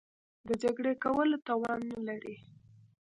[0.47, 2.35] د جګړې کولو توان نه لري.